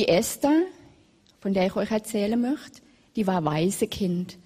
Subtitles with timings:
[0.00, 0.62] Die Esther,
[1.42, 2.80] von der ich euch erzählen möchte,
[3.16, 4.38] die war Waisekind.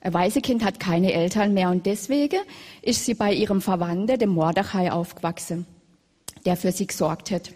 [0.00, 2.40] Ein Waisekind hat keine Eltern mehr und deswegen
[2.80, 5.66] ist sie bei ihrem Verwandten, dem Mordechai, aufgewachsen,
[6.46, 7.50] der für sie gesorgt hat.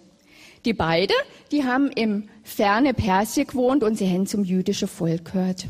[0.66, 1.16] Die beiden,
[1.50, 5.64] die haben im ferne Persien gewohnt und sie haben zum jüdischen Volk gehört.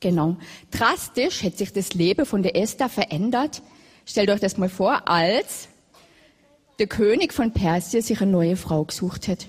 [0.00, 0.38] Genau.
[0.70, 3.60] Drastisch hat sich das Leben von der Esther verändert.
[4.06, 5.68] Stellt euch das mal vor, als
[6.78, 9.46] der König von Persien sich eine neue Frau gesucht hat.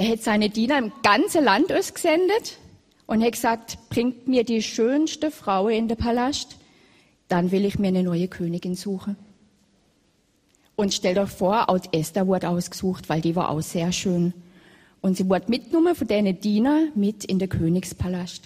[0.00, 2.56] Der hat seine Diener im ganzen Land ausgesendet
[3.06, 6.56] und hat gesagt, bringt mir die schönste Frau in den Palast,
[7.28, 9.16] dann will ich mir eine neue Königin suchen.
[10.74, 14.32] Und stellt euch vor, auch Esther wurde ausgesucht, weil die war auch sehr schön.
[15.02, 18.44] Und sie wurde mitgenommen von deinen Diener mit in den Königspalast.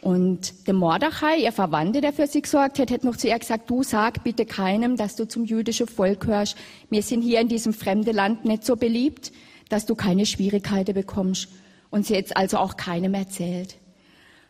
[0.00, 3.68] Und der Mordechai, ihr Verwandter, der für sie gesorgt hat, hat noch zu ihr gesagt,
[3.68, 6.56] du sag bitte keinem, dass du zum jüdischen Volk hörst.
[6.88, 9.32] Wir sind hier in diesem fremden Land nicht so beliebt,
[9.70, 11.48] dass du keine Schwierigkeiten bekommst.
[11.90, 13.76] Und sie hat also auch keinem erzählt.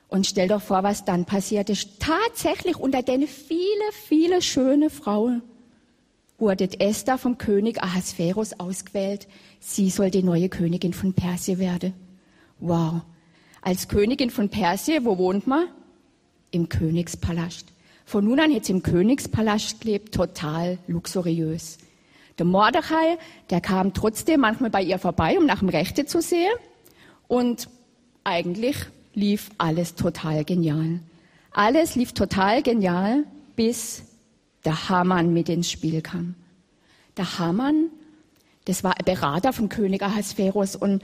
[0.08, 2.00] Und stell doch vor, was dann passiert ist.
[2.00, 5.42] Tatsächlich unter den viele, viele schöne Frauen
[6.38, 9.28] wurde Esther vom König Ahasverus ausgewählt.
[9.60, 11.92] Sie soll die neue Königin von Persien werden.
[12.58, 13.02] Wow.
[13.62, 15.66] Als Königin von Persien, wo wohnt man?
[16.50, 17.66] Im Königspalast.
[18.04, 21.78] Von nun an sie im Königspalast gelebt, total luxuriös.
[22.40, 23.18] Der Mordechai,
[23.50, 26.54] der kam trotzdem manchmal bei ihr vorbei, um nach dem Rechte zu sehen.
[27.28, 27.68] Und
[28.24, 28.76] eigentlich
[29.12, 31.00] lief alles total genial.
[31.52, 33.24] Alles lief total genial,
[33.56, 34.04] bis
[34.64, 36.34] der Haman mit ins Spiel kam.
[37.18, 37.90] Der Haman,
[38.64, 41.02] das war ein Berater von König Ahasverus und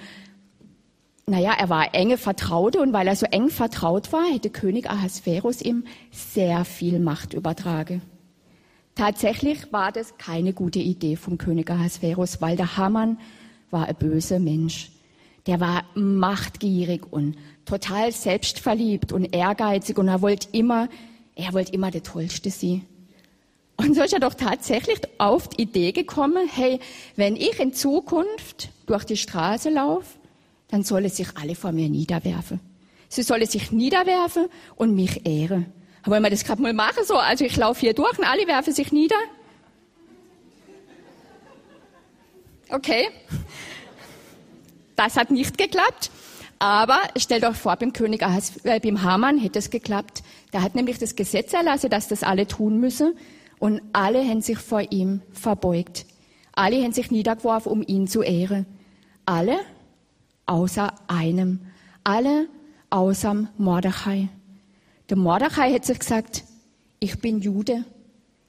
[1.26, 5.60] naja, er war enge Vertraute und weil er so eng vertraut war, hätte König Ahasverus
[5.60, 8.00] ihm sehr viel Macht übertragen.
[8.96, 13.18] Tatsächlich war das keine gute Idee vom König Ahasverus, weil der Haman
[13.70, 14.90] war ein böser Mensch.
[15.46, 17.36] Der war machtgierig und
[17.66, 20.88] total selbstverliebt und ehrgeizig und er wollte immer,
[21.34, 22.86] er wollte immer der Tollste sein.
[23.76, 26.80] Und so ist er doch tatsächlich auf die Idee gekommen, hey,
[27.16, 30.18] wenn ich in Zukunft durch die Straße laufe,
[30.68, 32.60] dann sollen sich alle vor mir niederwerfen.
[33.10, 34.46] Sie sollen sich niederwerfen
[34.76, 35.66] und mich ehren.
[36.06, 37.04] Wollen wir das gerade mal machen?
[37.04, 39.16] So, also ich laufe hier durch und alle werfen sich nieder.
[42.68, 43.10] Okay.
[44.94, 46.10] Das hat nicht geklappt.
[46.58, 50.22] Aber stellt euch vor, beim König Ahas, äh, beim Haman hätte es geklappt.
[50.52, 53.14] Der hat nämlich das Gesetz erlassen, dass das alle tun müssen.
[53.58, 56.06] Und alle haben sich vor ihm verbeugt.
[56.52, 58.64] Alle haben sich niedergeworfen, um ihn zu ehren.
[59.26, 59.58] Alle
[60.46, 61.60] außer einem.
[62.04, 62.48] Alle
[62.90, 64.28] außer Mordechai.
[65.08, 66.44] Der Mordechai hat sich gesagt,
[66.98, 67.84] ich bin Jude,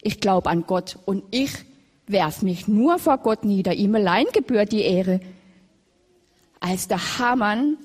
[0.02, 1.52] ich glaube an Gott und ich
[2.08, 3.74] werf mich nur vor Gott nieder.
[3.74, 5.20] Ihm allein gebührt die Ehre.
[6.60, 7.78] Als der Hamann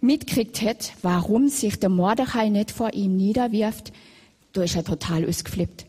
[0.00, 3.92] mitkriegt hat, warum sich der Mordechai nicht vor ihm niederwirft,
[4.52, 5.86] da ist er total ausgeflippt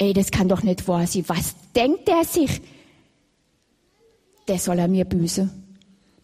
[0.00, 1.24] ey, das kann doch nicht wahr sein.
[1.28, 2.60] Was denkt er sich?
[4.48, 5.50] Der soll er mir büßen.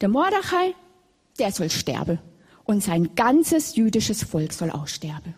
[0.00, 0.74] Der Mordechai,
[1.38, 2.18] der soll sterben.
[2.66, 5.34] Und sein ganzes jüdisches Volk soll auch sterben.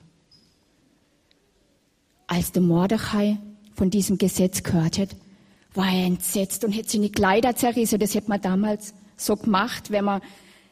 [2.26, 3.38] Als der Mordechai
[3.74, 5.10] von diesem Gesetz gehört hat,
[5.74, 7.98] war er entsetzt und hätte seine Kleider zerrissen.
[7.98, 10.22] Das hätte man damals so gemacht, wenn man,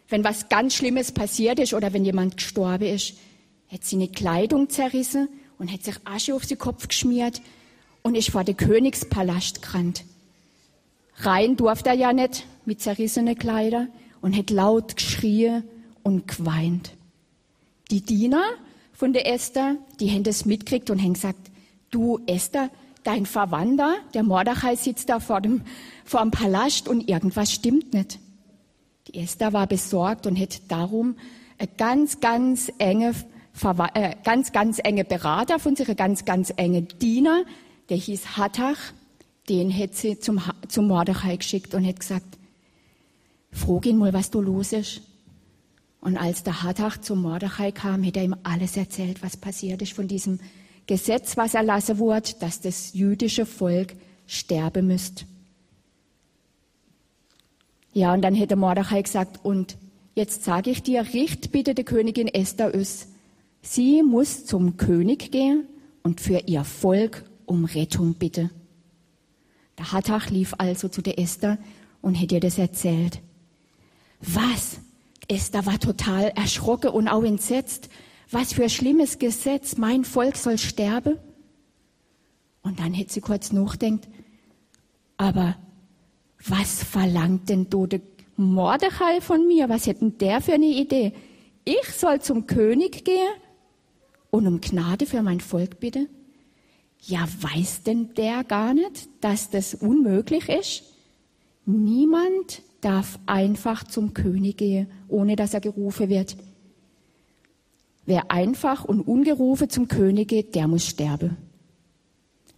[0.08, 3.14] wenn was ganz Schlimmes passiert ist oder wenn jemand gestorben ist,
[3.66, 5.28] hätte seine Kleidung zerrissen
[5.58, 7.42] und hätte sich Asche auf den Kopf geschmiert
[8.02, 10.04] und ist vor den Königspalast gerannt.
[11.18, 13.88] Rein durfte er ja nicht mit zerrissenen Kleider
[14.20, 15.64] und hat laut geschrien
[16.06, 16.92] und geweint.
[17.90, 18.44] Die Diener
[18.92, 21.50] von der Esther, die haben das mitgekriegt und haben gesagt,
[21.90, 22.70] du Esther,
[23.02, 25.62] dein Verwandter, der Mordechai sitzt da vor dem,
[26.04, 28.20] vor dem Palast und irgendwas stimmt nicht.
[29.08, 31.16] Die Esther war besorgt und hat darum
[31.58, 33.12] eine ganz, ganz enge
[33.94, 37.42] äh, ganz, ganz enge Berater von sich, ganz, ganz enge Diener,
[37.88, 38.78] der hieß Hattach,
[39.48, 42.38] den hätte sie zum, zum Mordechai geschickt und hätte gesagt,
[43.50, 45.00] frag ihn mal, was du los ist.
[46.06, 49.92] Und als der Hattach zum Mordechai kam, hätte er ihm alles erzählt, was passiert ist
[49.92, 50.38] von diesem
[50.86, 53.96] Gesetz, was erlassen wurde, dass das jüdische Volk
[54.28, 55.24] sterben müsste.
[57.92, 59.78] Ja, und dann hätte Mordechai gesagt, und
[60.14, 63.08] jetzt sage ich dir, richt bitte die Königin Esther aus,
[63.60, 65.66] Sie muss zum König gehen
[66.04, 68.52] und für ihr Volk um Rettung bitten.
[69.76, 71.58] Der Hattach lief also zu der Esther
[72.00, 73.18] und hätte ihr das erzählt.
[74.20, 74.85] Was?
[75.28, 77.88] Esther war total erschrocken und auch entsetzt.
[78.30, 81.18] Was für ein schlimmes Gesetz, mein Volk soll sterben?
[82.62, 84.08] Und dann hätte sie kurz nachdenkt,
[85.16, 85.56] aber
[86.48, 88.00] was verlangt denn du der
[88.36, 89.68] Mordechai von mir?
[89.68, 91.12] Was hätte denn der für eine Idee?
[91.64, 93.34] Ich soll zum König gehen
[94.30, 96.08] und um Gnade für mein Volk bitten?
[97.00, 100.95] Ja, weiß denn der gar nicht, dass das unmöglich ist?
[101.66, 106.36] Niemand darf einfach zum König gehen, ohne dass er gerufen wird.
[108.06, 111.36] Wer einfach und ungerufen zum König geht, der muss sterben.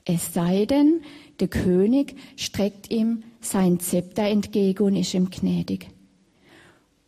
[0.04, 1.00] Es sei denn,
[1.40, 5.88] der König streckt ihm sein Zepter entgegen und ist ihm gnädig.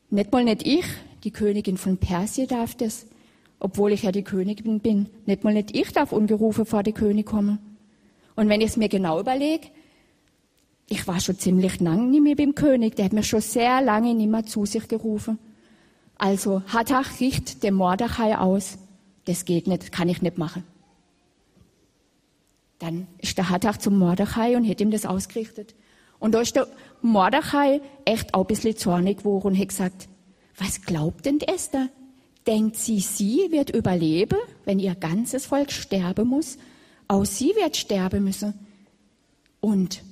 [0.08, 0.85] Nicht mal nicht ich,
[1.25, 3.06] die Königin von Persien darf das,
[3.58, 5.06] obwohl ich ja die Königin bin.
[5.26, 7.58] Nicht mal nicht ich darf ungerufen vor den König kommen.
[8.37, 9.69] Und wenn ich es mir genau überlege,
[10.93, 14.13] ich war schon ziemlich lang nicht mehr beim König, der hat mir schon sehr lange
[14.13, 15.39] nicht mehr zu sich gerufen.
[16.19, 18.77] Also Hattach riecht dem Mordechai aus.
[19.25, 20.65] Das geht nicht, kann ich nicht machen.
[22.81, 25.77] Dann ist der Hattach zum Mordechai und hat ihm das ausgerichtet.
[26.19, 26.67] Und da ist der
[27.03, 30.09] Mordechai echt auch ein bisschen zornig geworden und hat gesagt,
[30.59, 31.89] was glaubt denn Esther?
[32.49, 36.59] Denkt sie, sie wird überleben, wenn ihr ganzes Volk sterben muss?
[37.07, 38.55] Auch sie wird sterben müssen.
[39.61, 40.03] Und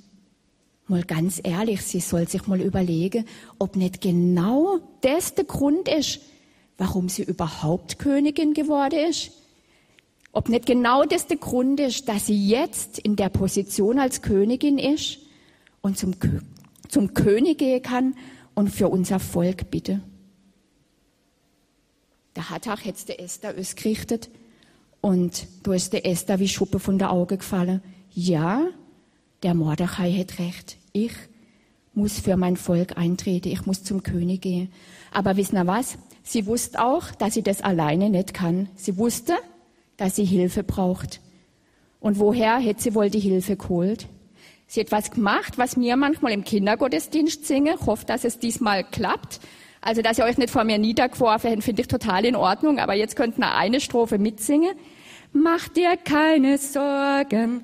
[0.89, 3.25] mal ganz ehrlich, sie soll sich mal überlegen,
[3.57, 6.21] ob nicht genau das der Grund ist,
[6.77, 9.31] warum sie überhaupt Königin geworden ist.
[10.31, 14.77] Ob nicht genau das der Grund ist, dass sie jetzt in der Position als Königin
[14.77, 15.19] ist
[15.81, 16.15] und zum,
[16.87, 18.15] zum König gehen kann
[18.53, 20.01] und für unser Volk bitte.
[22.35, 24.29] Der Hattach hätte der Esther ausgerichtet
[25.01, 27.81] und du ist der Esther wie Schuppe von der Auge gefallen.
[28.11, 28.67] Ja,
[29.43, 30.78] der Mordechai hat recht.
[30.93, 31.13] Ich
[31.93, 33.49] muss für mein Volk eintreten.
[33.49, 34.71] Ich muss zum König gehen.
[35.11, 35.97] Aber wissen ihr was?
[36.23, 38.69] Sie wusste auch, dass sie das alleine nicht kann.
[38.75, 39.33] Sie wusste,
[39.97, 41.21] dass sie Hilfe braucht.
[41.99, 44.07] Und woher hätte sie wohl die Hilfe geholt?
[44.67, 47.75] Sie hat was gemacht, was mir manchmal im Kindergottesdienst singe.
[47.79, 49.39] Ich hoffe, dass es diesmal klappt.
[49.81, 52.79] Also, dass ihr euch nicht vor mir niedergeworfen habt, finde ich total in Ordnung.
[52.79, 54.75] Aber jetzt könnt ihr eine Strophe mitsingen.
[55.31, 57.63] Mach dir keine Sorgen.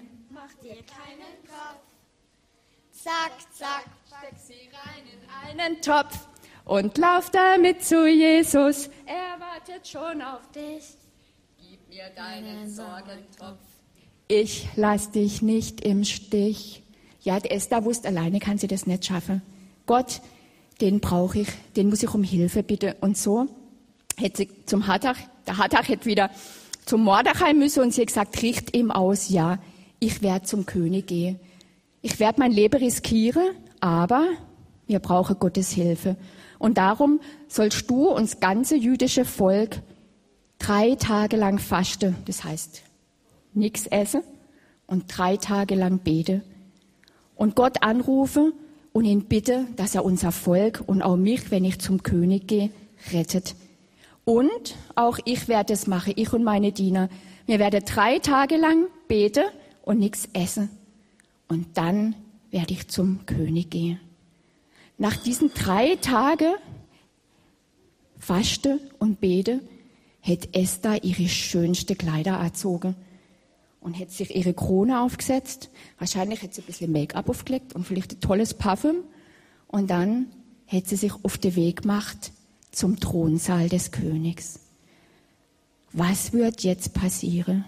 [3.05, 6.27] Zack, zack, steck sie rein in einen Topf.
[6.63, 8.89] Und lauf damit zu Jesus.
[9.05, 10.85] Er wartet schon auf dich.
[11.59, 13.59] Gib mir deinen Sorgentopf.
[14.27, 16.81] Ich lass dich nicht im Stich.
[17.21, 19.43] Ja, Esther wusste, alleine kann sie das nicht schaffen.
[19.85, 20.19] Gott
[20.81, 22.95] den brauche ich, den muss ich um Hilfe bitten.
[23.01, 23.45] Und so
[24.17, 26.31] hätte sie zum Hattach, der Hattach hätte wieder
[26.85, 29.59] zum Mordechai müssen und sie hat gesagt, richt ihm aus, ja,
[29.99, 31.39] ich werde zum König gehen.
[32.05, 33.47] Ich werde mein Leben riskieren,
[33.79, 34.27] aber
[34.85, 36.17] wir brauchen Gottes Hilfe.
[36.59, 39.81] Und darum sollst du uns ganze jüdische Volk
[40.59, 42.83] drei Tage lang fasten, das heißt
[43.55, 44.21] nichts essen
[44.85, 46.43] und drei Tage lang beten
[47.35, 48.53] und Gott anrufen
[48.93, 52.69] und ihn bitte, dass er unser Volk und auch mich, wenn ich zum König gehe,
[53.13, 53.55] rettet.
[54.25, 57.09] Und auch ich werde es machen, ich und meine Diener.
[57.47, 59.45] Wir werden drei Tage lang beten
[59.81, 60.69] und nichts essen.
[61.47, 62.15] Und dann
[62.51, 63.99] werde ich zum König gehen.
[64.97, 66.53] Nach diesen drei Tagen
[68.17, 69.61] Faste und Bete
[70.21, 72.95] hätte Esther ihre schönste Kleider erzogen
[73.81, 75.69] und hätte sich ihre Krone aufgesetzt.
[75.99, 79.03] Wahrscheinlich hätte sie ein bisschen Make-up aufgelegt und vielleicht ein tolles Parfüm.
[79.67, 80.27] Und dann
[80.65, 82.31] hätte sie sich auf den Weg gemacht
[82.71, 84.59] zum Thronsaal des Königs.
[85.91, 87.65] Was wird jetzt passieren?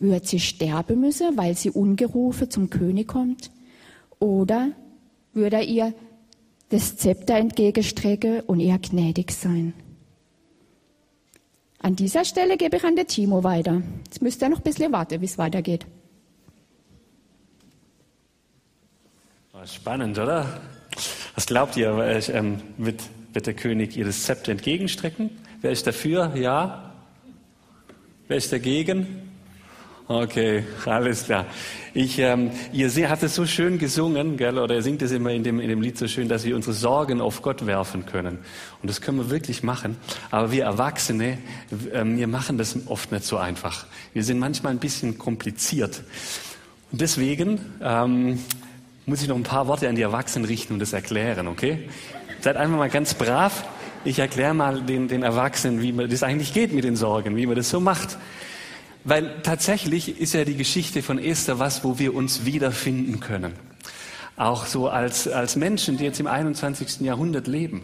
[0.00, 3.50] Wird sie sterben müssen, weil sie ungerufen zum König kommt?
[4.20, 4.72] Oder
[5.32, 5.94] würde er ihr
[6.68, 9.72] das Zepter entgegenstrecken und ihr gnädig sein?
[11.80, 13.82] An dieser Stelle gebe ich an den Timo weiter.
[14.04, 15.86] Jetzt müsst ihr noch ein bisschen warten, wie es weitergeht.
[19.64, 20.60] Spannend, oder?
[21.34, 22.22] Was glaubt ihr?
[22.32, 23.02] Ähm, wird,
[23.32, 25.30] wird der König ihr das Zepter entgegenstrecken?
[25.60, 26.34] Wer ist dafür?
[26.36, 26.94] Ja?
[28.28, 29.27] Wer ist dagegen?
[30.10, 31.44] Okay, alles klar.
[31.92, 35.44] Ich, ähm, ihr habt es so schön gesungen, gell, oder ihr singt es immer in
[35.44, 38.38] dem, in dem Lied so schön, dass wir unsere Sorgen auf Gott werfen können.
[38.80, 39.98] Und das können wir wirklich machen.
[40.30, 41.36] Aber wir Erwachsene,
[41.92, 43.84] äh, wir machen das oft nicht so einfach.
[44.14, 46.02] Wir sind manchmal ein bisschen kompliziert.
[46.90, 48.38] Und deswegen ähm,
[49.04, 51.86] muss ich noch ein paar Worte an die Erwachsenen richten und das erklären, okay?
[52.40, 53.62] Seid einfach mal ganz brav.
[54.06, 57.44] Ich erkläre mal den, den Erwachsenen, wie man das eigentlich geht mit den Sorgen, wie
[57.44, 58.16] man das so macht.
[59.04, 63.52] Weil tatsächlich ist ja die Geschichte von Esther was, wo wir uns wiederfinden können.
[64.36, 67.00] Auch so als, als Menschen, die jetzt im 21.
[67.00, 67.82] Jahrhundert leben.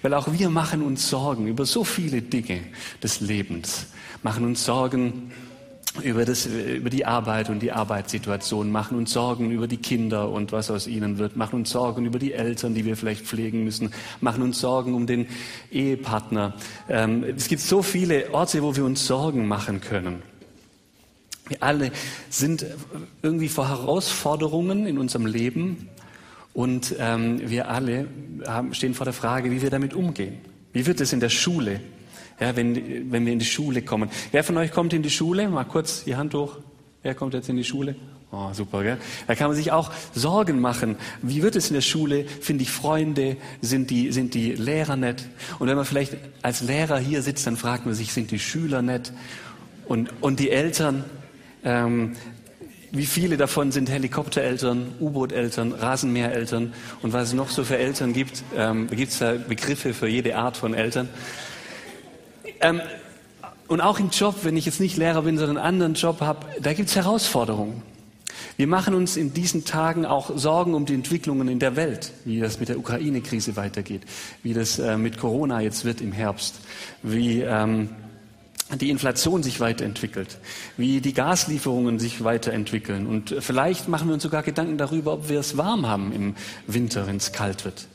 [0.00, 2.60] Weil auch wir machen uns Sorgen über so viele Dinge
[3.02, 3.86] des Lebens.
[4.22, 5.30] Machen uns Sorgen
[6.02, 10.52] über, das, über die Arbeit und die Arbeitssituation, machen uns Sorgen über die Kinder und
[10.52, 13.92] was aus ihnen wird, machen uns Sorgen über die Eltern, die wir vielleicht pflegen müssen,
[14.20, 15.26] machen uns Sorgen um den
[15.70, 16.54] Ehepartner.
[16.88, 20.22] Ähm, es gibt so viele Orte, wo wir uns Sorgen machen können.
[21.50, 21.90] Wir alle
[22.28, 22.64] sind
[23.22, 25.88] irgendwie vor Herausforderungen in unserem Leben
[26.54, 28.06] und ähm, wir alle
[28.46, 30.38] haben, stehen vor der Frage, wie wir damit umgehen.
[30.72, 31.80] Wie wird es in der Schule?
[32.38, 34.10] Ja, wenn, wenn wir in die Schule kommen.
[34.30, 35.48] Wer von euch kommt in die Schule?
[35.48, 36.58] Mal kurz die Hand hoch.
[37.02, 37.96] Wer kommt jetzt in die Schule?
[38.30, 38.98] Oh, super, gell?
[39.26, 40.94] Da kann man sich auch Sorgen machen.
[41.20, 42.26] Wie wird es in der Schule?
[42.26, 43.36] Finde ich Freunde?
[43.60, 45.26] Sind die, sind die Lehrer nett?
[45.58, 48.82] Und wenn man vielleicht als Lehrer hier sitzt, dann fragt man sich, sind die Schüler
[48.82, 49.12] nett?
[49.88, 51.04] Und, und die Eltern,
[51.64, 52.16] ähm,
[52.92, 58.42] wie viele davon sind Helikoptereltern, U-Boot-Eltern, Rasenmähereltern und was es noch so für Eltern gibt?
[58.56, 61.08] Ähm, gibt es da Begriffe für jede Art von Eltern?
[62.60, 62.80] Ähm,
[63.68, 66.46] und auch im Job, wenn ich jetzt nicht Lehrer bin, sondern einen anderen Job habe,
[66.60, 67.82] da gibt es Herausforderungen.
[68.56, 72.40] Wir machen uns in diesen Tagen auch Sorgen um die Entwicklungen in der Welt, wie
[72.40, 74.02] das mit der Ukraine-Krise weitergeht,
[74.42, 76.60] wie das äh, mit Corona jetzt wird im Herbst,
[77.02, 77.90] wie ähm,
[78.76, 80.38] die Inflation sich weiterentwickelt,
[80.76, 83.06] wie die Gaslieferungen sich weiterentwickeln.
[83.06, 86.34] Und vielleicht machen wir uns sogar Gedanken darüber, ob wir es warm haben im
[86.66, 87.86] Winter, wenn es kalt wird.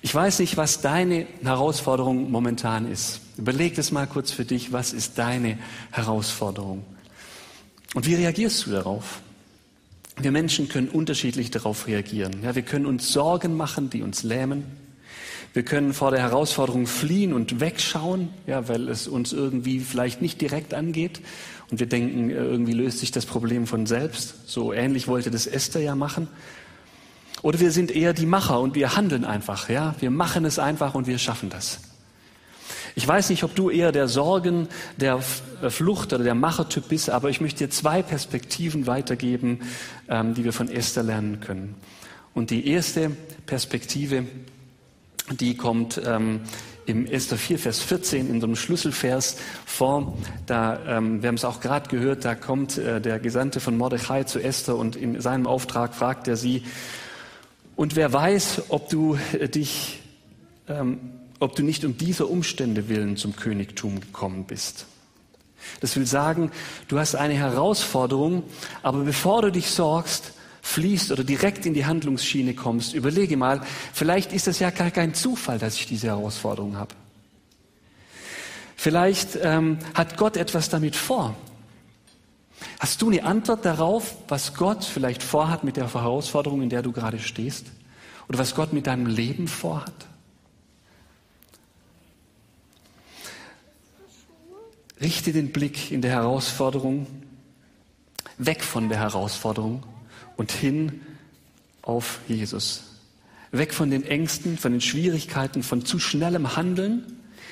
[0.00, 3.20] Ich weiß nicht, was deine Herausforderung momentan ist.
[3.38, 4.72] Überleg das mal kurz für dich.
[4.72, 5.58] Was ist deine
[5.92, 6.84] Herausforderung?
[7.94, 9.20] Und wie reagierst du darauf?
[10.20, 12.42] Wir Menschen können unterschiedlich darauf reagieren.
[12.42, 14.64] Ja, wir können uns Sorgen machen, die uns lähmen.
[15.54, 20.40] Wir können vor der Herausforderung fliehen und wegschauen, ja, weil es uns irgendwie vielleicht nicht
[20.40, 21.20] direkt angeht.
[21.70, 24.48] Und wir denken, irgendwie löst sich das Problem von selbst.
[24.50, 26.26] So ähnlich wollte das Esther ja machen.
[27.42, 29.94] Oder wir sind eher die Macher und wir handeln einfach, ja.
[30.00, 31.78] Wir machen es einfach und wir schaffen das.
[32.96, 35.20] Ich weiß nicht, ob du eher der Sorgen, der
[35.62, 39.60] äh, Flucht oder der Machertyp bist, aber ich möchte dir zwei Perspektiven weitergeben,
[40.08, 41.76] ähm, die wir von Esther lernen können.
[42.34, 43.10] Und die erste
[43.46, 44.26] Perspektive,
[45.30, 46.40] die kommt ähm,
[46.86, 50.16] im Esther 4, Vers 14 in so einem Schlüsselvers vor.
[50.46, 54.24] Da, ähm, wir haben es auch gerade gehört, da kommt äh, der Gesandte von Mordechai
[54.24, 56.62] zu Esther und in seinem Auftrag fragt er sie,
[57.76, 60.00] und wer weiß, ob du äh, dich,
[60.68, 61.00] ähm,
[61.40, 64.86] ob du nicht um dieser Umstände willen zum Königtum gekommen bist.
[65.80, 66.52] Das will sagen,
[66.88, 68.44] du hast eine Herausforderung,
[68.82, 70.32] aber bevor du dich sorgst,
[70.64, 73.60] fließt oder direkt in die Handlungsschiene kommst, überlege mal,
[73.92, 76.94] vielleicht ist es ja gar kein Zufall, dass ich diese Herausforderung habe.
[78.74, 81.36] Vielleicht ähm, hat Gott etwas damit vor.
[82.80, 86.92] Hast du eine Antwort darauf, was Gott vielleicht vorhat mit der Herausforderung, in der du
[86.92, 87.66] gerade stehst?
[88.28, 89.92] Oder was Gott mit deinem Leben vorhat?
[94.98, 97.06] Richte den Blick in der Herausforderung
[98.38, 99.82] weg von der Herausforderung
[100.36, 101.00] und hin
[101.82, 102.84] auf Jesus.
[103.52, 107.04] Weg von den Ängsten, von den Schwierigkeiten, von zu schnellem Handeln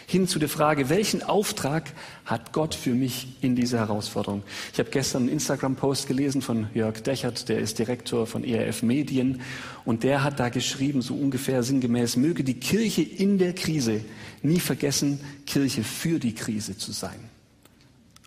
[0.07, 1.91] hin zu der Frage, welchen Auftrag
[2.25, 4.43] hat Gott für mich in dieser Herausforderung?
[4.73, 9.41] Ich habe gestern einen Instagram-Post gelesen von Jörg Dechert, der ist Direktor von ERF Medien
[9.85, 14.03] und der hat da geschrieben, so ungefähr sinngemäß, möge die Kirche in der Krise
[14.43, 17.32] nie vergessen, Kirche für die Krise zu sein.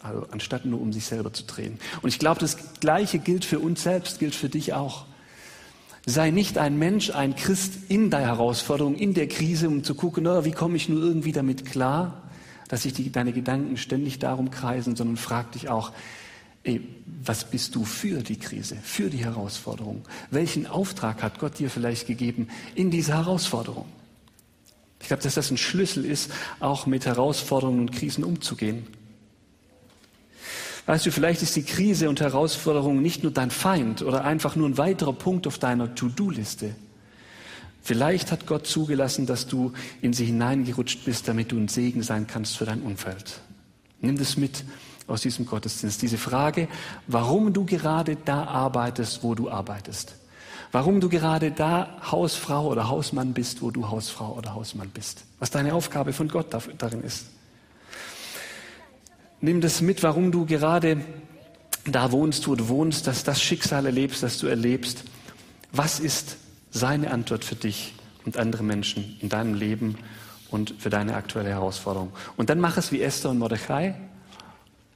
[0.06, 1.80] Also anstatt nur um sich selber zu drehen.
[2.02, 5.06] Und ich glaube, das Gleiche gilt für uns selbst, gilt für dich auch.
[6.06, 10.28] Sei nicht ein Mensch, ein Christ in der Herausforderung, in der Krise, um zu gucken,
[10.28, 12.22] oh, wie komme ich nur irgendwie damit klar,
[12.68, 15.92] dass sich die, deine Gedanken ständig darum kreisen, sondern frag dich auch,
[16.64, 16.82] ey,
[17.24, 20.04] was bist du für die Krise, für die Herausforderung?
[20.30, 23.88] Welchen Auftrag hat Gott dir vielleicht gegeben in dieser Herausforderung?
[25.02, 28.86] Ich glaube, dass das ein Schlüssel ist, auch mit Herausforderungen und Krisen umzugehen.
[30.86, 34.70] Weißt du, vielleicht ist die Krise und Herausforderung nicht nur dein Feind oder einfach nur
[34.70, 36.76] ein weiterer Punkt auf deiner To-Do-Liste.
[37.82, 42.28] Vielleicht hat Gott zugelassen, dass du in sie hineingerutscht bist, damit du ein Segen sein
[42.28, 43.42] kannst für dein Umfeld.
[44.02, 44.64] Nimm das mit
[45.08, 46.02] aus diesem Gottesdienst.
[46.02, 46.68] Diese Frage,
[47.08, 50.16] warum du gerade da arbeitest, wo du arbeitest.
[50.72, 55.24] Warum du gerade da Hausfrau oder Hausmann bist, wo du Hausfrau oder Hausmann bist.
[55.40, 57.28] Was deine Aufgabe von Gott darin ist.
[59.42, 61.02] Nimm das mit, warum du gerade
[61.86, 65.04] da wohnst, wo du wohnst, dass das Schicksal erlebst, das du erlebst.
[65.72, 66.38] Was ist
[66.72, 67.94] seine Antwort für dich
[68.26, 69.98] und andere Menschen in deinem Leben
[70.50, 72.12] und für deine aktuelle Herausforderung?
[72.38, 73.96] Und dann mach es wie Esther und Mordechai.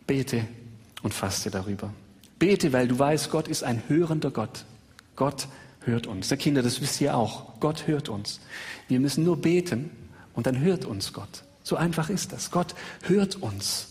[0.08, 0.48] Bete
[1.04, 1.94] und faste darüber.
[2.40, 4.66] Bete, weil du weißt, Gott ist ein hörender Gott.
[5.16, 5.48] Gott
[5.82, 6.30] hört uns.
[6.30, 7.60] Der Kinder, das wisst ihr auch.
[7.60, 8.40] Gott hört uns.
[8.88, 9.92] Wir müssen nur beten
[10.34, 11.44] und dann hört uns Gott.
[11.62, 12.50] So einfach ist das.
[12.50, 13.89] Gott hört uns.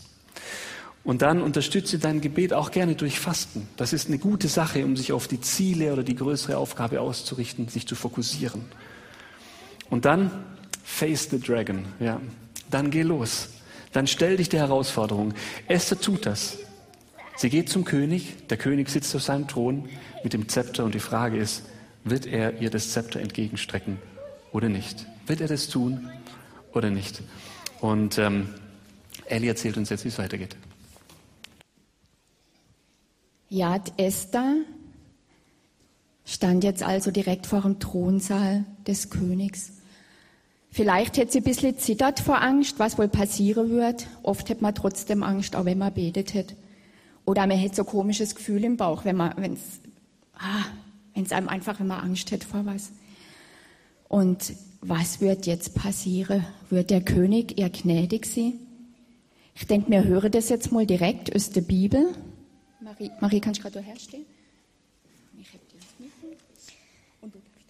[1.03, 3.67] Und dann unterstütze dein Gebet auch gerne durch Fasten.
[3.77, 7.67] Das ist eine gute Sache, um sich auf die Ziele oder die größere Aufgabe auszurichten,
[7.67, 8.63] sich zu fokussieren.
[9.89, 10.29] Und dann
[10.83, 11.85] face the dragon.
[11.99, 12.21] Ja,
[12.69, 13.49] dann geh los.
[13.91, 15.33] Dann stell dich der Herausforderung.
[15.67, 16.57] Esther tut das.
[17.37, 18.47] Sie geht zum König.
[18.47, 19.87] Der König sitzt auf seinem Thron
[20.23, 21.63] mit dem Zepter und die Frage ist,
[22.03, 23.97] wird er ihr das Zepter entgegenstrecken
[24.51, 25.05] oder nicht?
[25.25, 26.09] Wird er das tun
[26.73, 27.21] oder nicht?
[27.79, 28.49] Und ähm,
[29.25, 30.55] Ellie erzählt uns jetzt, wie es weitergeht.
[33.49, 34.57] Ja, Esther
[36.23, 39.71] stand jetzt also direkt vor dem Thronsaal des Königs.
[40.69, 44.05] Vielleicht hätte sie ein bisschen zittert vor Angst, was wohl passieren wird.
[44.21, 46.55] Oft hat man trotzdem Angst, auch wenn man betet hat.
[47.25, 49.79] Oder man hätte so ein komisches Gefühl im Bauch, wenn man, wenn es,
[50.35, 50.65] ah,
[51.15, 52.91] wenn einem einfach, man Angst hat vor was.
[54.07, 56.45] Und was wird jetzt passieren?
[56.69, 58.53] Wird der König ihr gnädig sein?
[59.55, 62.13] Ich denke, wir hören das jetzt mal direkt aus der Bibel.
[62.81, 64.25] Marie, Marie kannst du gerade herstehen?
[65.39, 66.27] Ich habe dir das Mikro.
[67.21, 67.65] Und du darfst.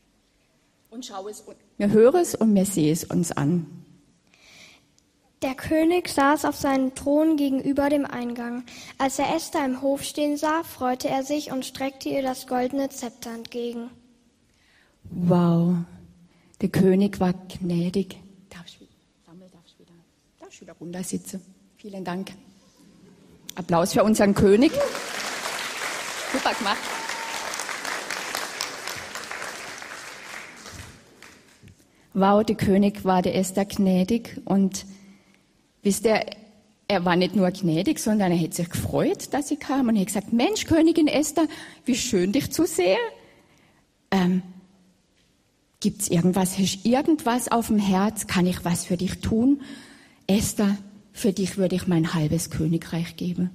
[0.92, 1.42] Und schau es.
[1.42, 3.66] Und wir hören es und wir sehen es uns an.
[5.42, 8.66] Der König saß auf seinem Thron gegenüber dem Eingang.
[8.98, 12.90] Als er Esther im Hof stehen sah, freute er sich und streckte ihr das goldene
[12.90, 13.90] Zepter entgegen.
[15.06, 15.78] Wow,
[16.62, 18.18] der König war gnädig.
[18.50, 18.86] Darfst du,
[19.26, 19.94] Sammel, darfst wieder,
[20.40, 21.42] darfst wieder runter sitzen.
[21.78, 22.34] Vielen Dank.
[23.56, 24.72] Applaus für unseren König.
[26.32, 26.78] Super gemacht.
[32.14, 34.86] Wow, der König war der Esther gnädig und
[35.84, 36.26] wisst ihr,
[36.88, 40.02] er war nicht nur gnädig, sondern er hat sich gefreut, dass sie kam und er
[40.02, 41.48] hat gesagt, Mensch, Königin Esther,
[41.86, 42.98] wie schön dich zu sehen.
[44.12, 44.42] Ähm,
[45.80, 48.26] gibt's irgendwas, hast irgendwas auf dem Herz?
[48.26, 49.62] Kann ich was für dich tun?
[50.26, 50.78] Esther,
[51.20, 53.50] für dich würde ich mein halbes Königreich geben.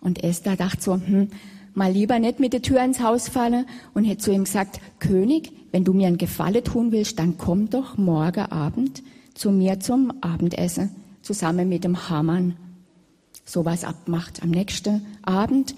[0.00, 1.28] Und Esther dachte so, hm,
[1.72, 5.50] mal lieber nicht mit der Tür ins Haus fallen und hätte zu ihm gesagt, König,
[5.72, 9.02] wenn du mir einen Gefallen tun willst, dann komm doch morgen Abend
[9.34, 12.56] zu mir zum Abendessen, zusammen mit dem Hamann.
[13.44, 14.42] So was abmacht.
[14.42, 15.74] Am nächsten Abend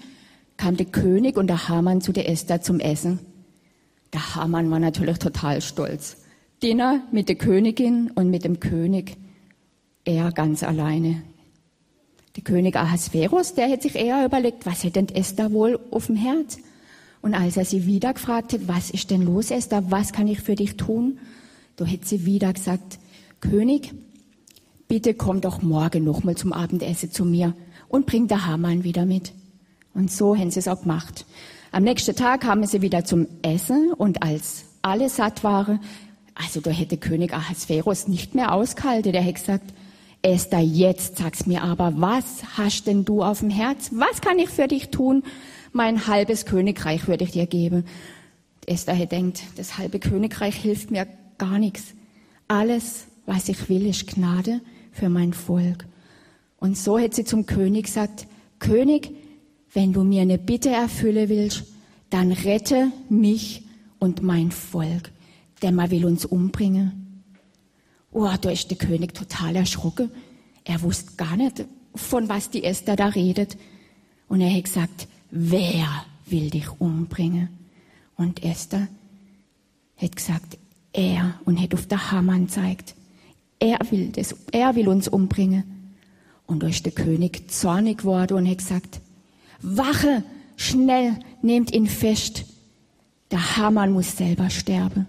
[0.57, 3.19] kam der König und der Hamann zu der Esther zum Essen.
[4.13, 6.17] Der Hamann war natürlich total stolz.
[6.61, 9.17] Dinner mit der Königin und mit dem König
[10.07, 11.21] er ganz alleine.
[12.35, 16.15] Der König Ahasverus, der hätte sich eher überlegt, was hätte denn Esther wohl auf dem
[16.15, 16.57] Herz?
[17.21, 20.39] Und als er sie wieder gefragt hat, was ist denn los, Esther, was kann ich
[20.39, 21.19] für dich tun?
[21.75, 22.99] Da hätte sie wieder gesagt,
[23.41, 23.93] König,
[24.87, 27.53] bitte komm doch morgen nochmal zum Abendessen zu mir
[27.89, 29.33] und bring der Hamann wieder mit.
[29.93, 31.25] Und so haben sie es auch gemacht.
[31.71, 35.79] Am nächsten Tag kamen sie wieder zum Essen und als alle satt waren,
[36.35, 39.73] also da hätte König Ahasverus nicht mehr ausgehalten, der hätte gesagt,
[40.27, 43.91] Esther, jetzt sag's mir aber, was hast denn du auf dem Herz?
[43.93, 45.23] Was kann ich für dich tun?
[45.71, 47.85] Mein halbes Königreich würde ich dir geben.
[48.65, 51.93] Esther denkt, das halbe Königreich hilft mir gar nichts.
[52.49, 54.59] Alles, was ich will, ist Gnade
[54.91, 55.85] für mein Volk.
[56.59, 58.27] Und so hätte sie zum König gesagt,
[58.59, 59.11] König,
[59.71, 61.63] wenn du mir eine Bitte erfüllen willst,
[62.09, 63.63] dann rette mich
[63.97, 65.09] und mein Volk,
[65.63, 67.06] denn man will uns umbringen.
[68.19, 70.09] Oh, da ist der König total erschrocken.
[70.63, 73.59] Er wusste gar nicht, von was die Esther da redet.
[74.27, 75.87] Und er hat gesagt, wer
[76.25, 77.49] will dich umbringen?
[78.15, 78.87] Und Esther
[79.97, 80.57] hat gesagt,
[80.93, 82.95] er, und hat auf der Hamann zeigt,
[83.59, 85.91] er will das, er will uns umbringen.
[86.47, 88.99] Und da ist der König zornig geworden und hat gesagt,
[89.61, 90.23] Wache,
[90.55, 92.45] schnell, nehmt ihn fest.
[93.29, 95.05] Der Hamann muss selber sterben.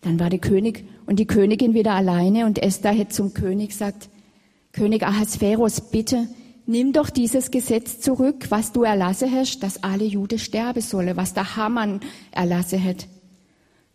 [0.00, 4.08] Dann war der König und die Königin wieder alleine und Esther hat zum König gesagt,
[4.72, 6.28] König Ahasveros, bitte,
[6.66, 11.34] nimm doch dieses Gesetz zurück, was du erlassen hast, dass alle Juden sterben sollen, was
[11.34, 13.08] der Hamann erlassen hat.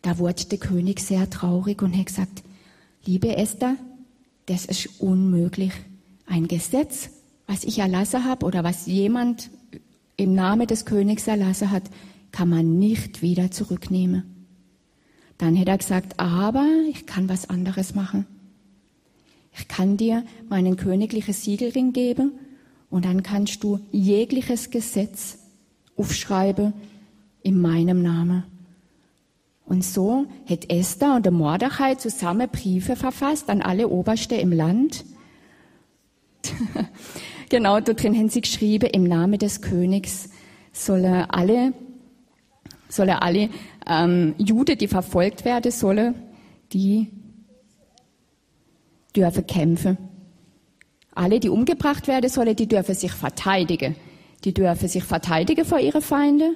[0.01, 2.43] Da wurde der König sehr traurig und hat gesagt,
[3.05, 3.75] liebe Esther,
[4.45, 5.71] das ist unmöglich.
[6.27, 7.09] Ein Gesetz,
[7.47, 9.49] was ich erlassen habe oder was jemand
[10.17, 11.83] im Namen des Königs erlassen hat,
[12.31, 14.34] kann man nicht wieder zurücknehmen.
[15.37, 18.25] Dann hätte er gesagt, aber ich kann was anderes machen.
[19.57, 22.33] Ich kann dir meinen königlichen Siegelring geben
[22.89, 25.39] und dann kannst du jegliches Gesetz
[25.97, 26.73] aufschreiben
[27.41, 28.43] in meinem Namen.
[29.65, 35.05] Und so hat Esther und der Mordechai zusammen Briefe verfasst an alle Oberste im Land.
[37.49, 40.29] genau, dort drin haben sie geschrieben, im Namen des Königs
[40.71, 41.73] sollen alle,
[42.89, 43.49] sollen alle
[43.87, 46.15] ähm, Jude, die verfolgt werden sollen,
[46.73, 47.09] die
[49.15, 49.97] dürfen kämpfen.
[51.13, 53.95] Alle, die umgebracht werden sollen, die dürfen sich verteidigen.
[54.43, 56.55] Die dürfen sich verteidigen vor ihre Feinde.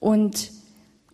[0.00, 0.50] Und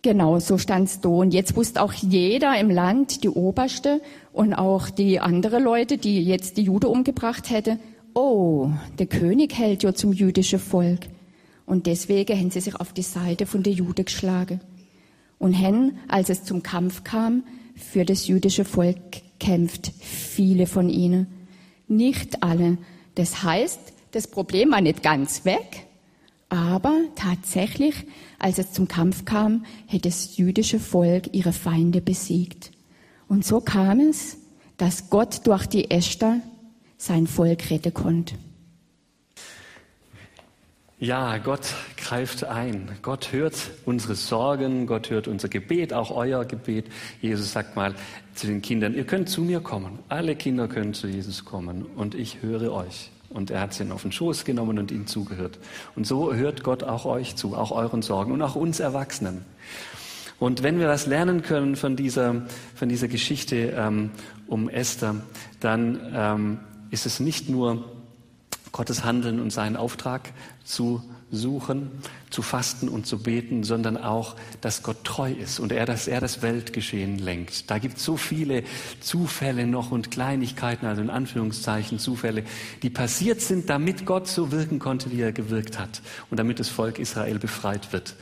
[0.01, 1.09] genau so stand's da.
[1.09, 4.01] Und jetzt wusste auch jeder im Land, die Oberste
[4.33, 7.79] und auch die anderen Leute, die jetzt die Juden umgebracht hätten,
[8.13, 11.01] oh, der König hält ja zum jüdischen Volk.
[11.65, 14.59] Und deswegen haben sie sich auf die Seite von der Juden geschlagen.
[15.41, 17.43] Und haben, als es zum Kampf kam,
[17.75, 18.99] für das jüdische Volk
[19.39, 19.91] kämpft.
[19.99, 21.25] Viele von ihnen.
[21.87, 22.77] Nicht alle.
[23.15, 23.79] Das heißt,
[24.11, 25.87] das Problem war nicht ganz weg,
[26.49, 27.95] aber tatsächlich,
[28.37, 32.71] als es zum Kampf kam, hätte das jüdische Volk ihre Feinde besiegt.
[33.27, 34.37] Und so kam es,
[34.77, 36.39] dass Gott durch die Esther
[36.97, 38.35] sein Volk retten konnte.
[41.01, 42.87] Ja, Gott greift ein.
[43.01, 46.85] Gott hört unsere Sorgen, Gott hört unser Gebet, auch euer Gebet.
[47.21, 47.95] Jesus sagt mal
[48.35, 49.97] zu den Kindern, ihr könnt zu mir kommen.
[50.09, 53.09] Alle Kinder können zu Jesus kommen und ich höre euch.
[53.29, 55.57] Und er hat sie auf den Schoß genommen und ihnen zugehört.
[55.95, 59.43] Und so hört Gott auch euch zu, auch euren Sorgen und auch uns Erwachsenen.
[60.37, 62.43] Und wenn wir was lernen können von dieser,
[62.75, 64.11] von dieser Geschichte ähm,
[64.45, 65.15] um Esther,
[65.61, 66.59] dann ähm,
[66.91, 67.85] ist es nicht nur
[68.71, 70.31] Gottes Handeln und seinen Auftrag
[70.63, 71.91] zu suchen,
[72.29, 76.19] zu fasten und zu beten, sondern auch, dass Gott treu ist und er, dass er
[76.19, 77.69] das Weltgeschehen lenkt.
[77.71, 78.63] Da gibt es so viele
[78.99, 82.43] Zufälle noch und Kleinigkeiten, also in Anführungszeichen Zufälle,
[82.83, 86.69] die passiert sind, damit Gott so wirken konnte, wie er gewirkt hat und damit das
[86.69, 88.15] Volk Israel befreit wird.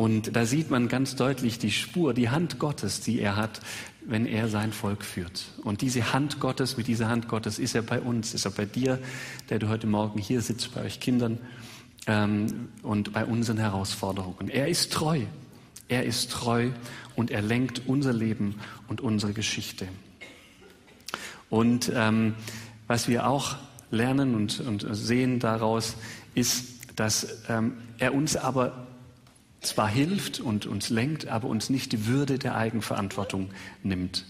[0.00, 3.60] Und da sieht man ganz deutlich die Spur, die Hand Gottes, die er hat,
[4.00, 5.52] wenn er sein Volk führt.
[5.62, 8.64] Und diese Hand Gottes, mit dieser Hand Gottes ist er bei uns, ist er bei
[8.64, 8.98] dir,
[9.50, 11.36] der du heute Morgen hier sitzt, bei euch Kindern
[12.06, 14.48] ähm, und bei unseren Herausforderungen.
[14.48, 15.20] Er ist treu.
[15.88, 16.70] Er ist treu
[17.14, 18.54] und er lenkt unser Leben
[18.88, 19.86] und unsere Geschichte.
[21.50, 22.36] Und ähm,
[22.86, 23.56] was wir auch
[23.90, 25.94] lernen und, und sehen daraus,
[26.34, 28.86] ist, dass ähm, er uns aber
[29.60, 33.50] zwar hilft und uns lenkt, aber uns nicht die Würde der Eigenverantwortung
[33.82, 34.24] nimmt.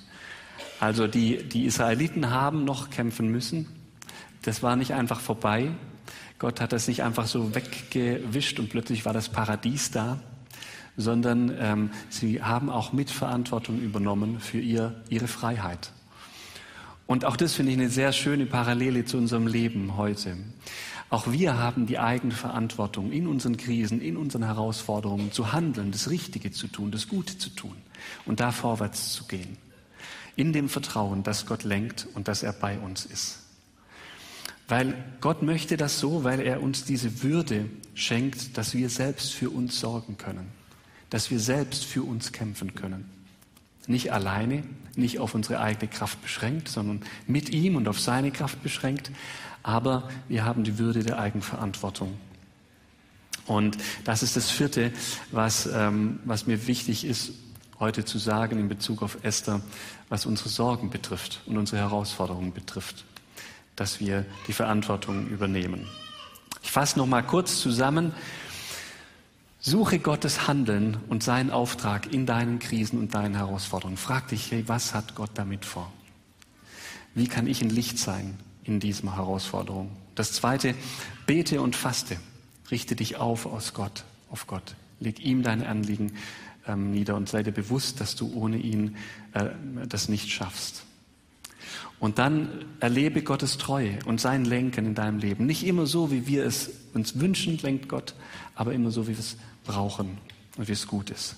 [0.81, 3.67] Also die, die Israeliten haben noch kämpfen müssen.
[4.43, 5.71] Das war nicht einfach vorbei.
[6.39, 10.19] Gott hat das nicht einfach so weggewischt und plötzlich war das Paradies da,
[10.97, 15.93] sondern ähm, sie haben auch Mitverantwortung übernommen für ihr, ihre Freiheit.
[17.07, 20.37] Und auch das finde ich eine sehr schöne Parallele zu unserem Leben heute.
[21.11, 26.09] Auch wir haben die eigene Verantwortung, in unseren Krisen, in unseren Herausforderungen zu handeln, das
[26.09, 27.77] Richtige zu tun, das Gute zu tun
[28.27, 29.57] und da vorwärts zu gehen.
[30.37, 33.41] In dem Vertrauen, dass Gott lenkt und dass er bei uns ist.
[34.69, 39.51] Weil Gott möchte das so, weil er uns diese Würde schenkt, dass wir selbst für
[39.51, 40.47] uns sorgen können,
[41.11, 43.11] dass wir selbst für uns kämpfen können.
[43.89, 44.63] Nicht alleine,
[44.95, 49.11] nicht auf unsere eigene Kraft beschränkt, sondern mit ihm und auf seine Kraft beschränkt,
[49.63, 52.17] aber wir haben die Würde der Eigenverantwortung.
[53.47, 54.93] Und das ist das Vierte,
[55.33, 57.33] was, ähm, was mir wichtig ist,
[57.81, 59.61] heute zu sagen in Bezug auf Esther,
[60.09, 63.05] was unsere Sorgen betrifft und unsere Herausforderungen betrifft,
[63.75, 65.89] dass wir die Verantwortung übernehmen.
[66.63, 68.13] Ich fasse noch mal kurz zusammen.
[69.59, 73.97] Suche Gottes Handeln und seinen Auftrag in deinen Krisen und deinen Herausforderungen.
[73.97, 75.91] Frag dich, hey, was hat Gott damit vor?
[77.15, 78.39] Wie kann ich ein Licht sein
[78.71, 79.91] in dieser Herausforderung.
[80.15, 80.75] Das zweite,
[81.27, 82.17] bete und faste.
[82.71, 84.77] Richte dich auf aus Gott, auf Gott.
[85.01, 86.13] Leg ihm deine Anliegen
[86.67, 88.97] ähm, nieder und sei dir bewusst, dass du ohne ihn
[89.35, 89.47] äh,
[89.89, 90.85] das nicht schaffst.
[91.99, 95.47] Und dann erlebe Gottes Treue und sein Lenken in deinem Leben.
[95.47, 98.15] Nicht immer so, wie wir es uns wünschen, lenkt Gott,
[98.55, 100.19] aber immer so, wie wir es brauchen
[100.57, 101.37] und wie es gut ist.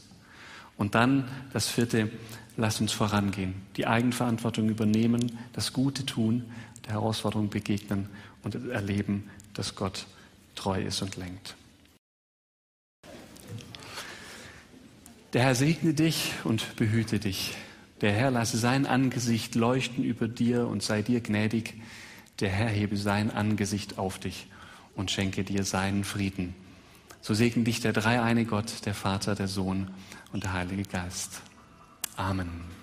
[0.77, 2.11] Und dann das vierte,
[2.57, 6.45] lass uns vorangehen, die Eigenverantwortung übernehmen, das Gute tun,
[6.85, 8.09] der Herausforderung begegnen
[8.43, 10.07] und erleben, dass Gott
[10.55, 11.57] treu ist und lenkt.
[15.33, 17.57] Der Herr segne dich und behüte dich.
[18.03, 21.75] Der Herr lasse sein Angesicht leuchten über dir und sei dir gnädig.
[22.41, 24.49] Der Herr hebe sein Angesicht auf dich
[24.95, 26.55] und schenke dir seinen Frieden.
[27.23, 29.91] So segne dich der dreieine Gott, der Vater, der Sohn
[30.33, 31.41] und der Heilige Geist.
[32.17, 32.82] Amen.